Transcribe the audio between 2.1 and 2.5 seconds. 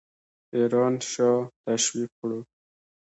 کړو.